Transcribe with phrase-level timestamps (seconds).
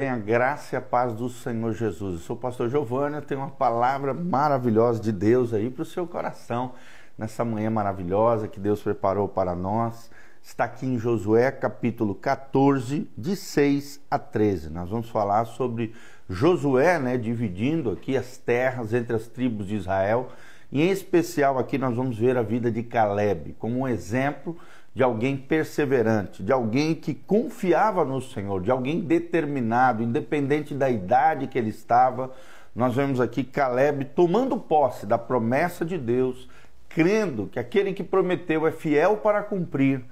[0.00, 2.14] Tenha graça e a paz do Senhor Jesus.
[2.14, 5.84] Eu sou o pastor Giovanni, eu tenho uma palavra maravilhosa de Deus aí para o
[5.84, 6.72] seu coração
[7.18, 10.10] nessa manhã maravilhosa que Deus preparou para nós.
[10.42, 14.70] Está aqui em Josué capítulo 14, de 6 a 13.
[14.70, 15.94] Nós vamos falar sobre
[16.30, 20.30] Josué, né, dividindo aqui as terras entre as tribos de Israel.
[20.72, 24.56] E em especial aqui nós vamos ver a vida de Caleb como um exemplo
[24.94, 31.46] de alguém perseverante, de alguém que confiava no Senhor, de alguém determinado, independente da idade
[31.46, 32.32] que ele estava.
[32.74, 36.48] Nós vemos aqui Caleb tomando posse da promessa de Deus,
[36.88, 40.04] crendo que aquele que prometeu é fiel para cumprir.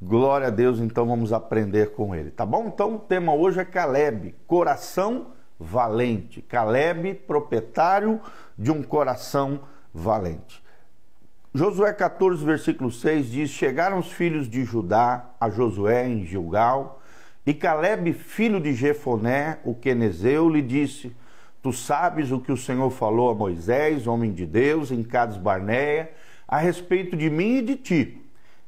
[0.00, 2.66] Glória a Deus, então vamos aprender com ele, tá bom?
[2.66, 5.28] Então o tema hoje é Caleb, coração
[5.60, 6.42] valente.
[6.42, 8.20] Caleb, proprietário
[8.58, 9.60] de um coração
[9.94, 10.61] valente.
[11.54, 17.02] Josué 14, versículo 6 diz: Chegaram os filhos de Judá a Josué em Gilgal,
[17.44, 21.14] e Caleb, filho de Jefoné, o quenezeu, lhe disse:
[21.62, 26.10] Tu sabes o que o Senhor falou a Moisés, homem de Deus, em Cades Barneia,
[26.48, 28.22] a respeito de mim e de ti.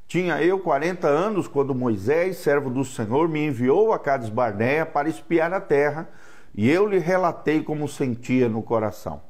[0.07, 5.09] Tinha eu 40 anos quando Moisés, servo do Senhor, me enviou a Cades Barneia para
[5.09, 6.07] espiar a terra,
[6.55, 9.23] e eu lhe relatei como sentia no coração.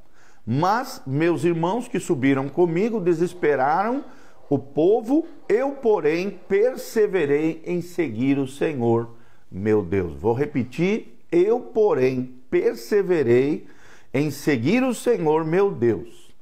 [0.46, 4.04] Mas meus irmãos que subiram comigo desesperaram
[4.50, 9.08] o povo, eu, porém, perseverei em seguir o Senhor,
[9.50, 10.14] meu Deus.
[10.14, 13.66] Vou repetir, eu, porém, perseverei
[14.12, 16.32] em seguir o Senhor, meu Deus.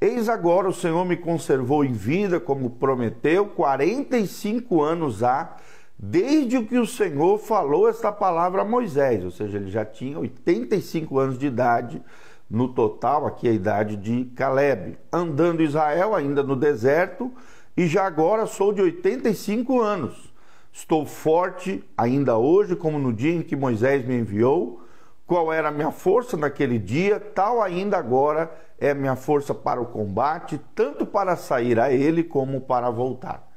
[0.00, 5.56] Eis agora o Senhor me conservou em vida, como prometeu, 45 anos há,
[5.96, 11.18] desde que o Senhor falou esta palavra a Moisés, ou seja, ele já tinha 85
[11.18, 12.02] anos de idade
[12.48, 17.32] no total, aqui a idade de Caleb, andando Israel ainda no deserto,
[17.76, 20.32] e já agora sou de 85 anos.
[20.72, 24.82] Estou forte ainda hoje, como no dia em que Moisés me enviou.
[25.26, 29.86] Qual era a minha força naquele dia, tal ainda agora é minha força para o
[29.86, 33.50] combate, tanto para sair a ele como para voltar.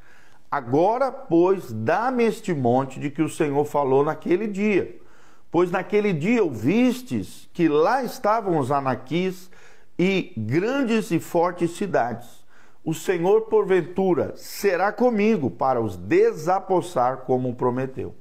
[0.50, 4.98] Agora, pois, dá-me este monte de que o Senhor falou naquele dia
[5.50, 9.50] Pois naquele dia ouvistes que lá estavam os anaquis
[9.98, 12.46] e grandes e fortes cidades.
[12.84, 18.16] O Senhor, porventura, será comigo para os desapossar como prometeu.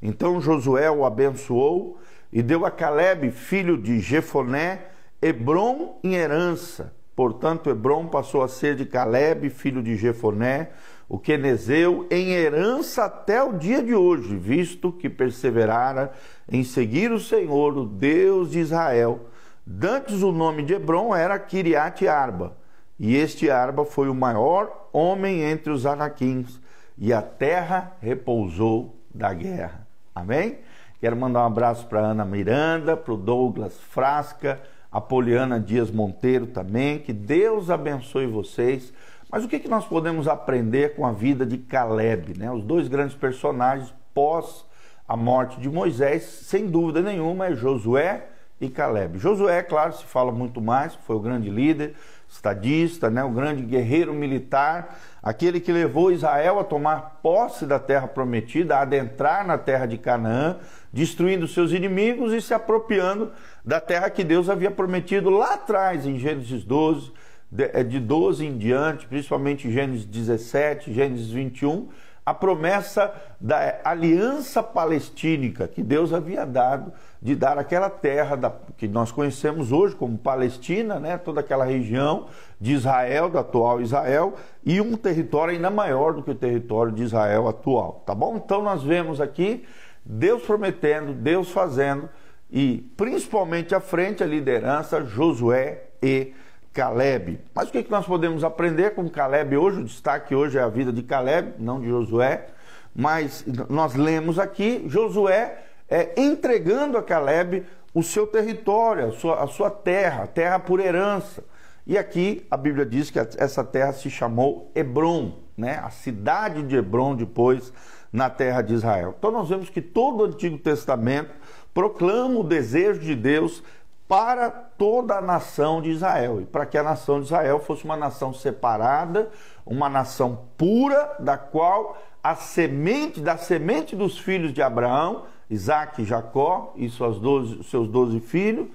[0.00, 1.98] Então Josué o abençoou
[2.32, 4.86] e deu a Caleb, filho de Jefoné,
[5.20, 6.94] Hebron em herança.
[7.18, 10.70] Portanto, Hebron passou a ser de Caleb, filho de Jefoné,
[11.08, 16.12] o quenezeu, em herança até o dia de hoje, visto que perseverara
[16.48, 19.26] em seguir o Senhor, o Deus de Israel.
[19.66, 22.56] Dantes o nome de Hebron era Kiriat Arba,
[22.96, 26.60] e este Arba foi o maior homem entre os anaquins,
[26.96, 29.88] e a terra repousou da guerra.
[30.14, 30.60] Amém?
[31.00, 34.60] Quero mandar um abraço para Ana Miranda, para o Douglas Frasca,
[34.90, 36.98] a Poliana Dias Monteiro também.
[36.98, 38.92] Que Deus abençoe vocês.
[39.30, 42.50] Mas o que, que nós podemos aprender com a vida de Caleb, né?
[42.50, 44.66] Os dois grandes personagens pós
[45.08, 48.26] a morte de Moisés, sem dúvida nenhuma, é Josué
[48.60, 49.18] e Caleb.
[49.18, 51.94] Josué, claro, se fala muito mais, foi o grande líder,
[52.28, 58.06] estadista, né, o grande guerreiro militar, aquele que levou Israel a tomar posse da terra
[58.06, 60.56] prometida, a adentrar na terra de Canaã,
[60.92, 63.32] destruindo seus inimigos e se apropriando
[63.64, 67.12] da terra que Deus havia prometido lá atrás, em Gênesis 12,
[67.50, 71.88] de, de 12 em diante, principalmente Gênesis 17, Gênesis 21
[72.28, 78.86] a promessa da aliança palestínica que Deus havia dado de dar aquela terra da, que
[78.86, 82.26] nós conhecemos hoje como Palestina, né, toda aquela região
[82.60, 87.02] de Israel, do atual Israel, e um território ainda maior do que o território de
[87.02, 88.36] Israel atual, tá bom?
[88.36, 89.64] Então nós vemos aqui
[90.04, 92.10] Deus prometendo, Deus fazendo
[92.50, 96.34] e principalmente à frente a liderança Josué e
[96.72, 97.40] Caleb.
[97.54, 99.80] Mas o que, que nós podemos aprender com Caleb hoje?
[99.80, 102.46] O destaque hoje é a vida de Caleb, não de Josué.
[102.94, 107.64] Mas nós lemos aqui Josué é, entregando a Caleb
[107.94, 111.42] o seu território, a sua, a sua terra, terra por herança.
[111.86, 115.80] E aqui a Bíblia diz que essa terra se chamou Hebron, né?
[115.82, 117.72] a cidade de Hebron depois
[118.12, 119.14] na terra de Israel.
[119.18, 121.30] Então nós vemos que todo o Antigo Testamento
[121.72, 123.62] proclama o desejo de Deus
[124.08, 127.96] para toda a nação de Israel e para que a nação de Israel fosse uma
[127.96, 129.30] nação separada,
[129.66, 136.04] uma nação pura, da qual a semente da semente dos filhos de Abraão, Isaac e
[136.06, 138.68] Jacó e suas 12, seus doze filhos,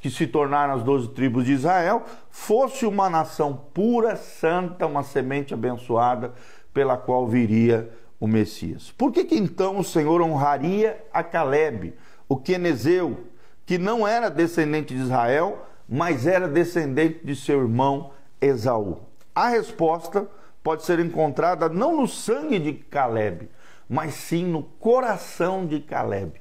[0.00, 5.54] que se tornaram as doze tribos de Israel, fosse uma nação pura, santa, uma semente
[5.54, 6.32] abençoada
[6.74, 8.90] pela qual viria o Messias.
[8.90, 11.94] Por que, que então o Senhor honraria a Caleb?
[12.30, 13.24] o quenezeu,
[13.70, 18.98] que não era descendente de Israel, mas era descendente de seu irmão Esaú?
[19.32, 20.26] A resposta
[20.60, 23.48] pode ser encontrada não no sangue de Caleb,
[23.88, 26.32] mas sim no coração de Caleb.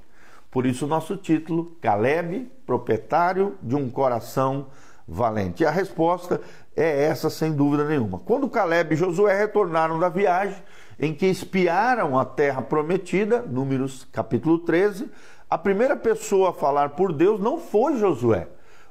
[0.50, 4.66] Por isso, nosso título, Caleb, proprietário de um coração
[5.08, 5.62] valente.
[5.62, 6.42] E a resposta
[6.76, 8.18] é essa, sem dúvida nenhuma.
[8.18, 10.58] Quando Caleb e Josué retornaram da viagem,
[11.00, 15.12] em que espiaram a terra prometida, Números capítulo 13,
[15.50, 18.48] a primeira pessoa a falar por Deus não foi Josué,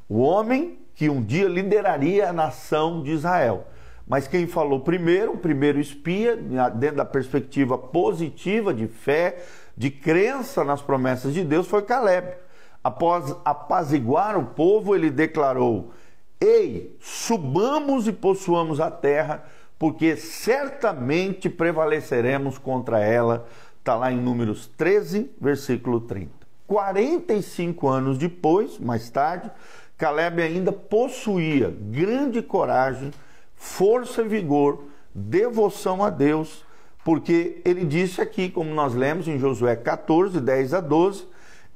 [0.09, 3.69] o homem que um dia lideraria a nação de Israel.
[4.09, 6.35] Mas quem falou primeiro, o primeiro espia,
[6.75, 9.45] dentro da perspectiva positiva de fé,
[9.77, 12.35] de crença nas promessas de Deus, foi Caleb.
[12.83, 15.93] Após apaziguar o povo, ele declarou:
[16.41, 19.45] Ei, subamos e possuamos a terra,
[19.79, 23.47] porque certamente prevaleceremos contra ela.
[23.79, 26.38] Está lá em Números 13, versículo 30.
[26.69, 29.51] 45 anos depois, mais tarde,
[29.97, 33.11] Caleb ainda possuía grande coragem
[33.59, 36.65] força e vigor, devoção a Deus,
[37.05, 41.27] porque ele disse aqui, como nós lemos em Josué 14, 10 a 12: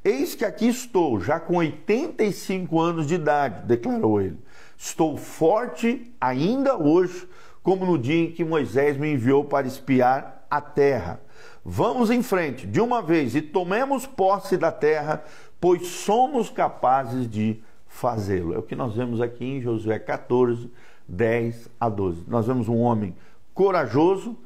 [0.04, 4.38] Eis que aqui estou, já com 85 anos de idade, declarou ele.
[4.76, 7.26] Estou forte ainda hoje,
[7.62, 11.20] como no dia em que Moisés me enviou para espiar a terra.
[11.64, 15.22] Vamos em frente, de uma vez, e tomemos posse da terra,
[15.60, 18.54] pois somos capazes de fazê-lo.
[18.54, 20.68] É o que nós vemos aqui em Josué 14,
[21.06, 22.24] 10 a 12.
[22.26, 23.14] Nós vemos um homem
[23.54, 24.36] corajoso,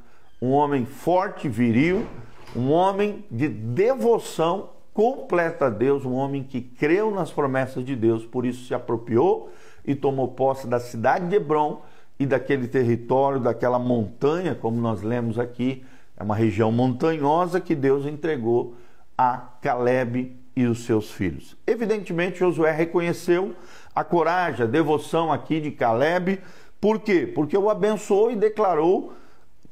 [0.42, 2.06] um homem forte, viril,
[2.54, 8.24] um homem de devoção completa a Deus, um homem que creu nas promessas de Deus,
[8.26, 9.50] por isso se apropriou
[9.84, 11.82] e tomou posse da cidade de Hebron
[12.18, 15.84] e daquele território, daquela montanha, como nós lemos aqui,
[16.16, 18.74] é uma região montanhosa que Deus entregou
[19.16, 21.56] a Caleb e os seus filhos.
[21.66, 23.54] Evidentemente, Josué reconheceu
[23.94, 26.40] a coragem, a devoção aqui de Caleb.
[26.80, 27.30] Por quê?
[27.32, 29.12] Porque o abençoou e declarou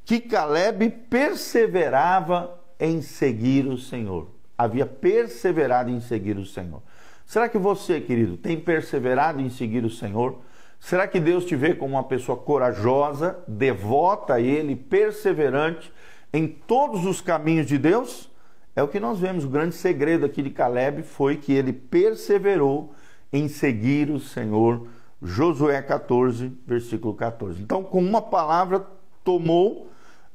[0.05, 4.29] que Caleb perseverava em seguir o Senhor.
[4.57, 6.83] Havia perseverado em seguir o Senhor.
[7.25, 10.41] Será que você, querido, tem perseverado em seguir o Senhor?
[10.79, 15.91] Será que Deus te vê como uma pessoa corajosa, devota a Ele, perseverante
[16.35, 18.29] em todos os caminhos de Deus?
[18.75, 19.45] É o que nós vemos.
[19.45, 22.93] O grande segredo aqui de Caleb foi que ele perseverou
[23.33, 24.89] em seguir o Senhor.
[25.23, 27.63] Josué 14, versículo 14.
[27.63, 28.85] Então, com uma palavra,
[29.23, 29.89] tomou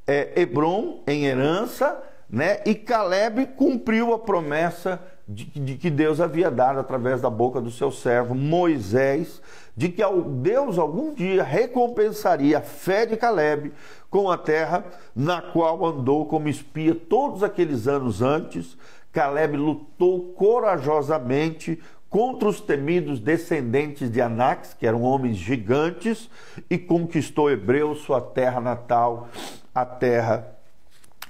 [0.07, 2.61] é, Hebron em herança, né?
[2.65, 7.69] E Caleb cumpriu a promessa de, de, que Deus havia dado através da boca do
[7.69, 9.39] seu servo Moisés,
[9.77, 10.01] de que
[10.41, 13.71] Deus algum dia recompensaria a fé de Caleb
[14.09, 14.83] com a terra
[15.15, 18.75] na qual andou como espia todos aqueles anos antes.
[19.11, 21.79] Caleb lutou corajosamente
[22.09, 26.27] contra os temidos descendentes de Anax, que eram homens gigantes,
[26.67, 29.29] e conquistou Hebreu, sua terra natal,
[29.75, 30.58] a terra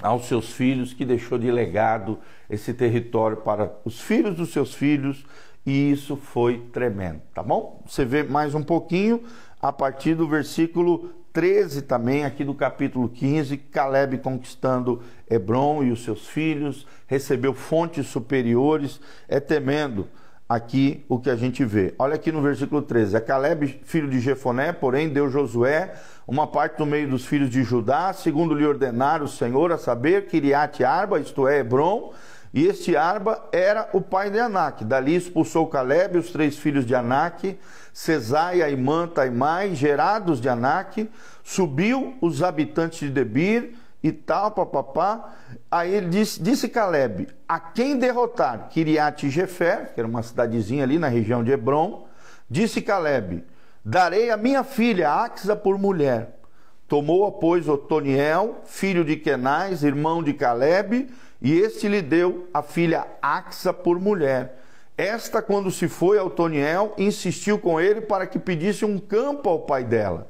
[0.01, 2.19] aos seus filhos, que deixou de legado
[2.50, 5.25] esse território para os filhos dos seus filhos,
[5.66, 7.84] e isso foi tremendo, tá bom?
[7.86, 9.24] Você vê mais um pouquinho
[9.62, 16.04] a partir do versículo 13 também, aqui do capítulo 15, Caleb conquistando Hebron e os
[16.04, 20.07] seus filhos, recebeu fontes superiores, é temendo
[20.50, 21.94] aqui o que a gente vê.
[22.00, 23.15] Olha aqui no versículo 13.
[23.15, 25.94] É Caleb, filho de Jefoné, porém deu Josué
[26.27, 30.27] uma parte do meio dos filhos de Judá, segundo lhe ordenar o Senhor, a saber,
[30.27, 32.13] Kiriat Arba, isto é, Hebron,
[32.51, 34.84] e este Arba era o pai de Anak.
[34.84, 37.58] Dali expulsou Caleb os três filhos de Anak,
[37.94, 41.10] Cesai, Aimã, Taimai, gerados de Anak,
[41.44, 45.36] subiu os habitantes de Debir, e tal, papapá.
[45.70, 50.98] Aí ele disse, disse Caleb: a quem derrotar Kiriat Jefer, que era uma cidadezinha ali
[50.98, 52.08] na região de Hebron,
[52.50, 53.44] disse Caleb:
[53.84, 56.39] darei a minha filha Axa por mulher.
[56.88, 61.08] Tomou, pois, Otoniel, filho de Kenais, irmão de Caleb,
[61.39, 64.60] e este lhe deu a filha Axa por mulher.
[64.98, 69.60] Esta, quando se foi a Otoniel, insistiu com ele para que pedisse um campo ao
[69.60, 70.27] pai dela.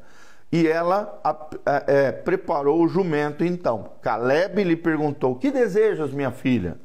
[0.51, 1.21] E ela
[1.85, 3.91] é, preparou o jumento então.
[4.01, 6.77] Caleb lhe perguntou: Que desejas, minha filha?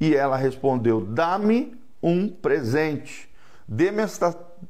[0.00, 3.28] E ela respondeu: Dá-me um presente.
[3.66, 4.02] Dê-me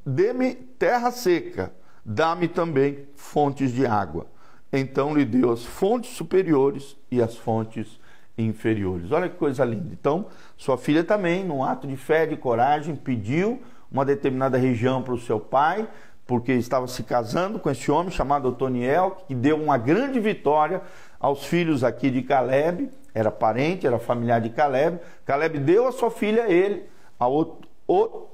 [0.05, 1.71] dê terra seca.
[2.05, 4.27] Dá-me também fontes de água.
[4.71, 7.99] Então lhe deu as fontes superiores e as fontes
[8.37, 9.11] inferiores.
[9.11, 9.89] Olha que coisa linda.
[9.91, 15.13] Então, sua filha também, num ato de fé, de coragem, pediu uma determinada região para
[15.13, 15.87] o seu pai
[16.27, 20.81] porque estava se casando com esse homem chamado Otoniel, que deu uma grande vitória
[21.17, 24.99] aos filhos aqui de Caleb, era parente, era familiar de Caleb.
[25.25, 26.83] Caleb deu a sua filha a ele,
[27.17, 27.27] a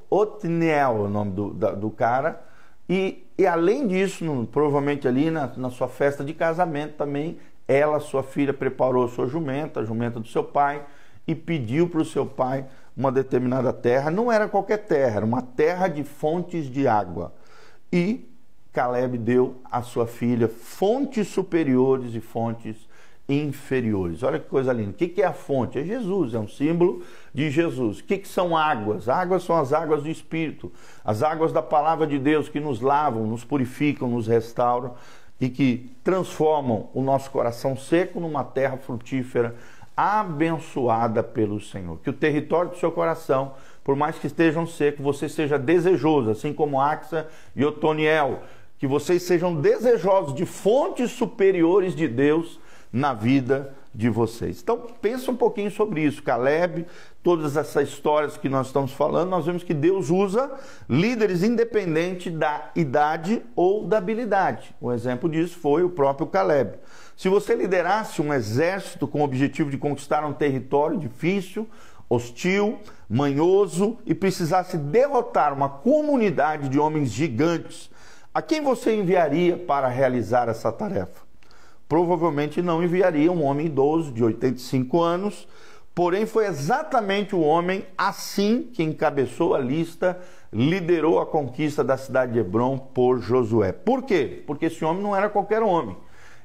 [0.09, 2.41] Otniel, o nome do, do cara.
[2.89, 7.99] E, e além disso, no, provavelmente ali na, na sua festa de casamento também, ela,
[7.99, 10.83] sua filha, preparou a sua jumenta, a jumenta do seu pai,
[11.25, 12.65] e pediu para o seu pai
[12.97, 14.11] uma determinada terra.
[14.11, 17.31] Não era qualquer terra, era uma terra de fontes de água.
[17.93, 18.27] E
[18.71, 22.89] Caleb deu à sua filha fontes superiores e fontes
[23.29, 24.23] inferiores.
[24.23, 24.89] Olha que coisa linda.
[24.89, 25.77] O que é a fonte?
[25.77, 27.99] É Jesus, é um símbolo de Jesus.
[27.99, 29.07] O que são águas?
[29.07, 30.71] Águas são as águas do Espírito,
[31.05, 34.95] as águas da palavra de Deus que nos lavam, nos purificam, nos restauram
[35.39, 39.55] e que transformam o nosso coração seco numa terra frutífera,
[39.95, 41.99] abençoada pelo Senhor.
[41.99, 46.53] Que o território do seu coração, por mais que estejam seco, você seja desejoso, assim
[46.53, 48.41] como Axa e Otoniel,
[48.77, 52.59] que vocês sejam desejosos de fontes superiores de Deus
[52.91, 54.59] na vida de vocês.
[54.61, 56.23] Então, pensa um pouquinho sobre isso.
[56.23, 56.85] Caleb,
[57.21, 60.51] todas essas histórias que nós estamos falando, nós vemos que Deus usa
[60.89, 64.75] líderes independente da idade ou da habilidade.
[64.81, 66.77] Um exemplo disso foi o próprio Caleb.
[67.15, 71.67] Se você liderasse um exército com o objetivo de conquistar um território difícil,
[72.13, 72.79] hostil,
[73.09, 77.89] manhoso e precisasse derrotar uma comunidade de homens gigantes,
[78.33, 81.23] a quem você enviaria para realizar essa tarefa?
[81.93, 85.47] provavelmente não enviaria um homem idoso de 85 anos,
[85.93, 90.19] porém foi exatamente o homem assim que encabeçou a lista,
[90.51, 93.71] liderou a conquista da cidade de Hebron por Josué.
[93.71, 94.43] Por quê?
[94.47, 95.95] Porque esse homem não era qualquer homem.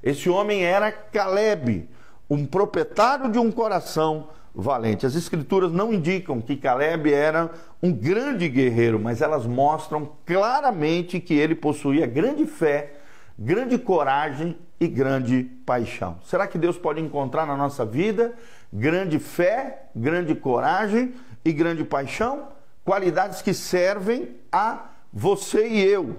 [0.03, 1.89] Esse homem era Caleb,
[2.29, 4.29] um proprietário de um coração
[4.61, 5.07] valente.
[5.07, 7.49] As escrituras não indicam que Caleb era
[7.81, 12.95] um grande guerreiro, mas elas mostram claramente que ele possuía grande fé,
[13.39, 16.19] grande coragem e grande paixão.
[16.25, 18.35] Será que Deus pode encontrar na nossa vida
[18.73, 22.49] grande fé, grande coragem e grande paixão?
[22.85, 26.17] Qualidades que servem a você e eu,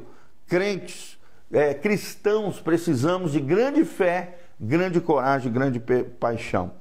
[0.48, 1.20] crentes,
[1.52, 5.80] é, cristãos, precisamos de grande fé, grande coragem, grande
[6.20, 6.72] paixão.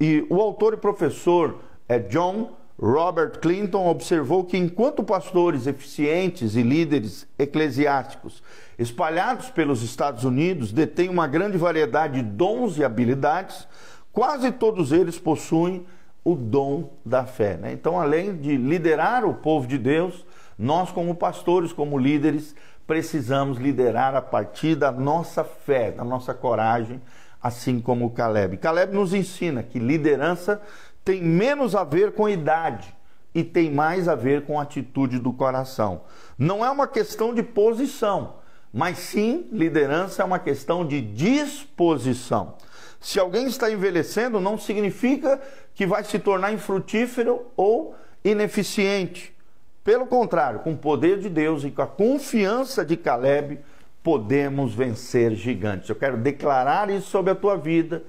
[0.00, 6.62] E o autor e professor é John Robert Clinton observou que enquanto pastores eficientes e
[6.62, 8.42] líderes eclesiásticos
[8.78, 13.68] espalhados pelos Estados Unidos detêm uma grande variedade de dons e habilidades,
[14.10, 15.84] quase todos eles possuem
[16.24, 17.58] o dom da fé.
[17.58, 17.72] Né?
[17.72, 20.24] Então, além de liderar o povo de Deus,
[20.58, 22.54] nós, como pastores, como líderes,
[22.86, 27.00] precisamos liderar a partir da nossa fé, da nossa coragem,
[27.42, 28.56] assim como Caleb.
[28.58, 30.60] Caleb nos ensina que liderança
[31.04, 32.94] tem menos a ver com idade
[33.34, 36.02] e tem mais a ver com a atitude do coração.
[36.38, 38.34] Não é uma questão de posição,
[38.72, 42.54] mas sim liderança é uma questão de disposição.
[43.00, 45.40] Se alguém está envelhecendo, não significa
[45.74, 49.34] que vai se tornar infrutífero ou ineficiente.
[49.82, 53.58] Pelo contrário, com o poder de Deus e com a confiança de Caleb,
[54.02, 55.88] podemos vencer gigantes.
[55.88, 58.02] Eu quero declarar isso sobre a tua vida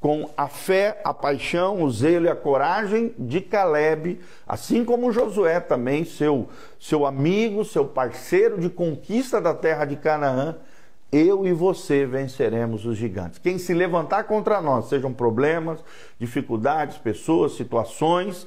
[0.00, 5.60] com a fé, a paixão, o zelo e a coragem de Caleb, assim como Josué
[5.60, 6.46] também, seu,
[6.78, 10.56] seu amigo, seu parceiro de conquista da terra de Canaã,
[11.10, 13.38] eu e você venceremos os gigantes.
[13.38, 15.82] Quem se levantar contra nós, sejam problemas,
[16.18, 18.46] dificuldades, pessoas, situações,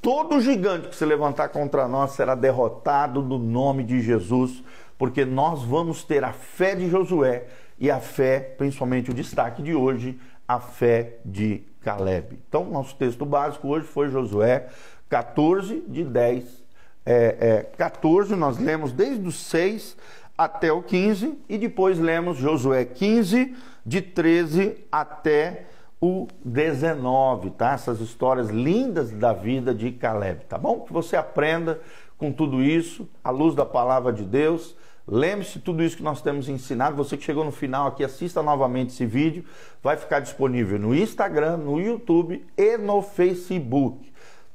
[0.00, 4.62] todo gigante que se levantar contra nós será derrotado no nome de Jesus,
[4.98, 7.46] porque nós vamos ter a fé de Josué
[7.78, 12.38] e a fé, principalmente o destaque de hoje, a fé de Caleb.
[12.48, 14.68] Então, nosso texto básico hoje foi Josué
[15.08, 16.62] 14, de 10.
[17.04, 19.96] É, é, 14, nós lemos desde o 6
[20.36, 25.66] até o 15, e depois lemos Josué 15, de 13 até
[26.02, 27.72] o 19, tá?
[27.72, 30.80] Essas histórias lindas da vida de Caleb, tá bom?
[30.80, 31.80] Que você aprenda
[32.18, 36.48] com tudo isso, à luz da palavra de Deus Lembre-se tudo isso que nós temos
[36.48, 36.96] ensinado.
[36.96, 39.44] Você que chegou no final aqui, assista novamente esse vídeo.
[39.82, 44.11] Vai ficar disponível no Instagram, no YouTube e no Facebook.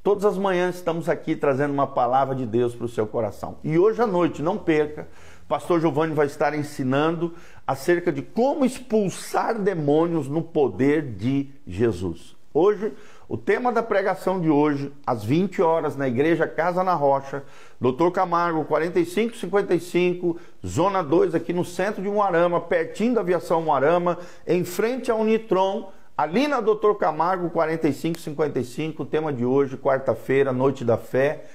[0.07, 3.57] Todas as manhãs estamos aqui trazendo uma palavra de Deus para o seu coração.
[3.61, 5.05] E hoje à noite, não perca,
[5.49, 7.33] Pastor Giovanni vai estar ensinando
[7.67, 12.37] acerca de como expulsar demônios no poder de Jesus.
[12.53, 12.93] Hoje
[13.27, 17.43] o tema da pregação de hoje, às 20 horas, na Igreja Casa na Rocha,
[17.79, 24.63] Doutor Camargo, 4555, Zona 2, aqui no centro de Moarama, pertinho da aviação Moarama, em
[24.63, 29.03] frente ao Unitron, ali na Doutor Camargo, 4555.
[29.03, 31.45] O tema de hoje, quarta-feira, Noite da Fé,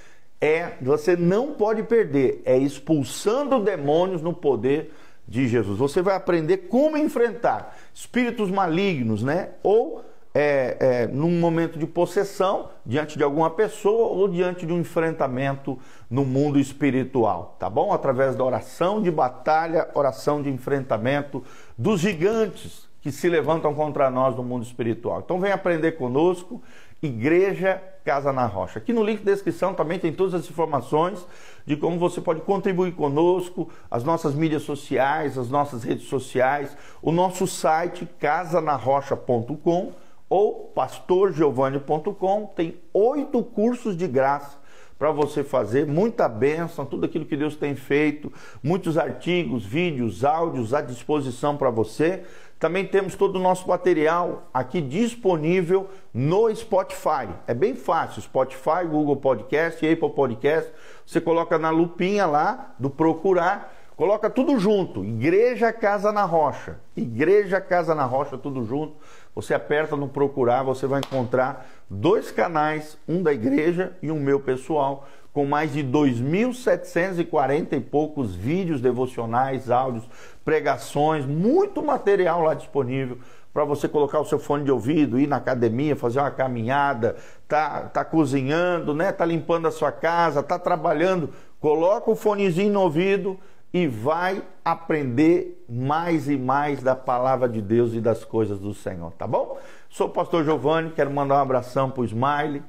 [0.40, 4.92] é, você não pode perder, é expulsando demônios no poder
[5.26, 5.78] de Jesus.
[5.78, 9.50] Você vai aprender como enfrentar espíritos malignos, né?
[9.62, 10.04] Ou
[10.34, 15.78] é, é, num momento de possessão diante de alguma pessoa ou diante de um enfrentamento
[16.10, 17.92] no mundo espiritual, tá bom?
[17.92, 21.44] Através da oração de batalha, oração de enfrentamento
[21.76, 25.20] dos gigantes que se levantam contra nós no mundo espiritual.
[25.24, 26.62] Então vem aprender conosco,
[27.02, 28.78] Igreja Casa na Rocha.
[28.78, 31.26] Aqui no link da descrição também tem todas as informações
[31.66, 37.10] de como você pode contribuir conosco, as nossas mídias sociais, as nossas redes sociais, o
[37.10, 39.92] nosso site casanarrocha.com
[40.28, 44.61] ou pastorgiovanni.com tem oito cursos de graça
[45.02, 48.32] para você fazer, muita bênção, tudo aquilo que Deus tem feito,
[48.62, 52.22] muitos artigos, vídeos, áudios à disposição para você.
[52.56, 57.28] Também temos todo o nosso material aqui disponível no Spotify.
[57.48, 60.70] É bem fácil, Spotify, Google Podcast, Apple Podcast.
[61.04, 66.80] Você coloca na lupinha lá do procurar Coloca tudo junto, Igreja Casa na Rocha.
[66.96, 68.96] Igreja Casa na Rocha, tudo junto.
[69.34, 74.38] Você aperta no procurar, você vai encontrar dois canais, um da igreja e um meu
[74.40, 80.04] pessoal, com mais de 2.740 e poucos vídeos devocionais, áudios,
[80.44, 83.18] pregações, muito material lá disponível
[83.52, 87.82] para você colocar o seu fone de ouvido, ir na academia, fazer uma caminhada, tá,
[87.82, 89.12] tá cozinhando, né?
[89.12, 93.38] Tá limpando a sua casa, tá trabalhando, coloca o fonezinho no ouvido
[93.72, 99.12] e vai aprender mais e mais da palavra de Deus e das coisas do Senhor,
[99.12, 99.58] tá bom?
[99.88, 102.62] Sou o pastor Giovanni, quero mandar um abração para o Smile,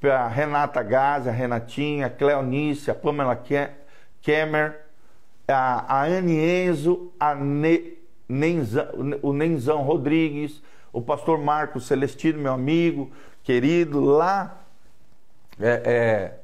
[0.00, 3.40] para Renata Gazi, a Renatinha, Cleonice, a Pamela
[4.22, 4.80] Kemmer,
[5.48, 8.88] a, a Anne Enzo, a ne, Nenzão,
[9.22, 13.10] o Nenzão Rodrigues, o pastor Marcos Celestino, meu amigo,
[13.42, 14.60] querido, lá
[15.60, 16.38] é, é,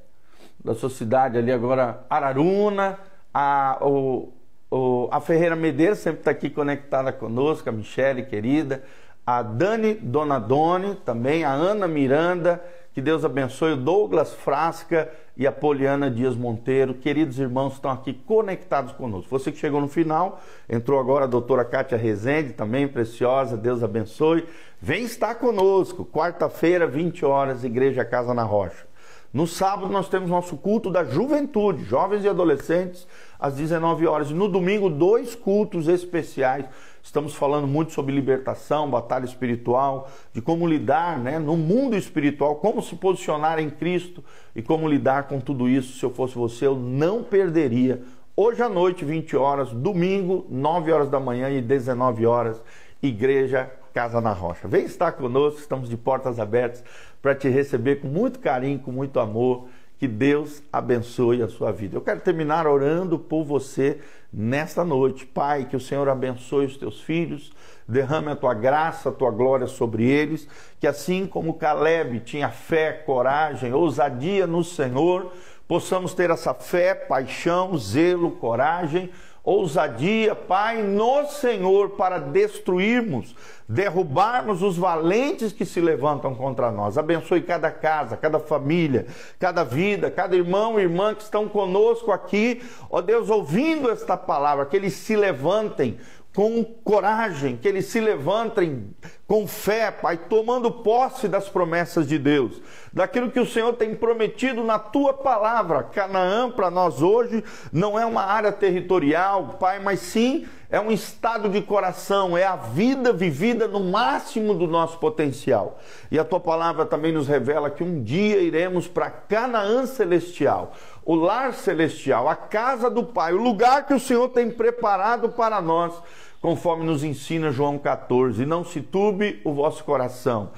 [0.65, 2.99] da sua cidade ali agora, Araruna,
[3.33, 4.33] a, o,
[4.71, 8.83] o, a Ferreira Medeiros sempre está aqui conectada conosco, a Michele, querida.
[9.27, 15.53] A Dani Donadoni também, a Ana Miranda, que Deus abençoe, o Douglas Frasca e a
[15.53, 16.95] Poliana Dias Monteiro.
[16.95, 19.31] Queridos irmãos, estão aqui conectados conosco.
[19.31, 24.47] Você que chegou no final, entrou agora a doutora Kátia Rezende, também preciosa, Deus abençoe.
[24.81, 28.90] Vem estar conosco, quarta-feira, 20 horas, Igreja Casa na Rocha.
[29.33, 33.07] No sábado nós temos nosso culto da juventude, jovens e adolescentes,
[33.39, 34.31] às 19 horas.
[34.31, 36.67] E no domingo, dois cultos especiais.
[37.01, 42.83] Estamos falando muito sobre libertação, batalha espiritual, de como lidar né, no mundo espiritual, como
[42.83, 44.23] se posicionar em Cristo
[44.55, 45.97] e como lidar com tudo isso.
[45.97, 48.03] Se eu fosse você, eu não perderia.
[48.35, 52.61] Hoje à noite, 20 horas, domingo, 9 horas da manhã e 19 horas,
[53.01, 54.69] Igreja Casa na Rocha.
[54.69, 56.85] Vem estar conosco, estamos de portas abertas
[57.23, 59.69] para te receber com muito carinho, com muito amor.
[59.99, 61.95] Que Deus abençoe a sua vida.
[61.95, 63.99] Eu quero terminar orando por você
[64.33, 65.27] nesta noite.
[65.27, 67.53] Pai, que o Senhor abençoe os teus filhos,
[67.87, 70.49] derrame a tua graça, a tua glória sobre eles,
[70.81, 75.33] que assim como Caleb tinha fé, coragem, ousadia no Senhor,
[75.69, 79.11] possamos ter essa fé, paixão, zelo, coragem
[79.51, 83.35] ousadia, Pai, no Senhor, para destruirmos,
[83.69, 86.97] derrubarmos os valentes que se levantam contra nós.
[86.97, 89.07] Abençoe cada casa, cada família,
[89.39, 94.67] cada vida, cada irmão e irmã que estão conosco aqui, ó Deus, ouvindo esta palavra,
[94.67, 95.99] que eles se levantem
[96.35, 98.95] com coragem, que eles se levantem
[99.31, 102.61] com fé, Pai, tomando posse das promessas de Deus,
[102.93, 105.85] daquilo que o Senhor tem prometido na tua palavra.
[105.85, 111.49] Canaã, para nós hoje, não é uma área territorial, Pai, mas sim é um estado
[111.49, 115.79] de coração, é a vida vivida no máximo do nosso potencial.
[116.11, 120.73] E a tua palavra também nos revela que um dia iremos para Canaã celestial,
[121.05, 125.63] o lar celestial, a casa do Pai, o lugar que o Senhor tem preparado para
[125.63, 125.95] nós
[126.41, 128.47] conforme nos ensina João 14.
[128.47, 130.51] Não se turbe o vosso coração.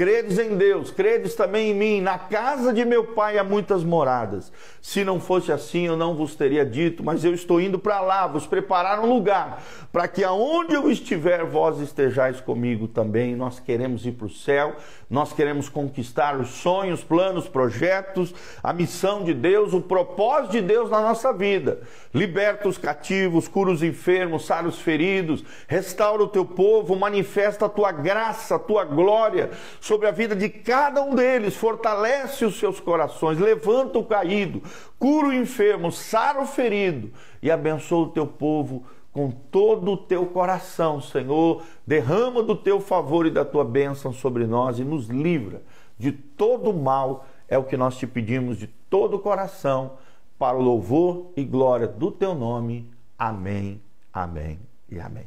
[0.00, 2.00] Credes em Deus, credes também em mim.
[2.00, 4.50] Na casa de meu pai há muitas moradas.
[4.80, 8.26] Se não fosse assim, eu não vos teria dito, mas eu estou indo para lá,
[8.26, 13.36] vos preparar um lugar, para que aonde eu estiver, vós estejais comigo também.
[13.36, 14.74] Nós queremos ir para o céu,
[15.10, 20.88] nós queremos conquistar os sonhos, planos, projetos, a missão de Deus, o propósito de Deus
[20.88, 21.82] na nossa vida.
[22.14, 27.68] Liberta os cativos, cura os enfermos, sara os feridos, restaura o teu povo, manifesta a
[27.68, 29.50] tua graça, a tua glória
[29.90, 34.62] sobre a vida de cada um deles, fortalece os seus corações, levanta o caído,
[35.00, 37.10] cura o enfermo, sara o ferido
[37.42, 41.64] e abençoa o teu povo com todo o teu coração, Senhor.
[41.84, 45.60] Derrama do teu favor e da tua bênção sobre nós e nos livra
[45.98, 47.26] de todo mal.
[47.48, 49.94] É o que nós te pedimos de todo o coração,
[50.38, 52.88] para o louvor e glória do teu nome.
[53.18, 55.26] Amém Amém e amém.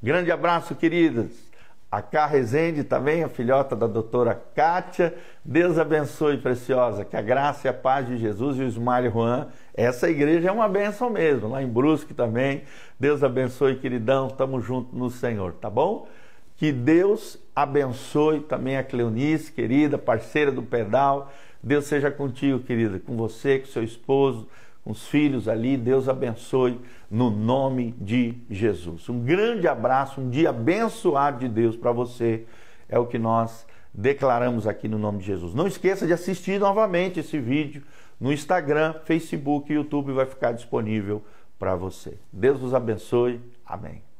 [0.00, 1.53] Grande abraço, queridas.
[1.94, 5.14] A Cá Rezende também, a filhota da doutora Kátia.
[5.44, 7.04] Deus abençoe, preciosa.
[7.04, 9.46] Que a graça e a paz de Jesus e o Ismael Juan.
[9.72, 11.50] Essa igreja é uma benção mesmo.
[11.50, 12.64] Lá em Brusque também.
[12.98, 14.26] Deus abençoe, queridão.
[14.26, 16.08] Tamo junto no Senhor, tá bom?
[16.56, 21.32] Que Deus abençoe também a Cleonice, querida, parceira do pedal.
[21.62, 24.48] Deus seja contigo, querida, com você, com seu esposo
[24.84, 25.76] os filhos ali.
[25.76, 29.08] Deus abençoe no nome de Jesus.
[29.08, 32.44] Um grande abraço, um dia abençoado de Deus para você.
[32.88, 35.54] É o que nós declaramos aqui no nome de Jesus.
[35.54, 37.82] Não esqueça de assistir novamente esse vídeo
[38.20, 41.22] no Instagram, Facebook e YouTube vai ficar disponível
[41.58, 42.18] para você.
[42.32, 43.40] Deus os abençoe.
[43.64, 44.13] Amém.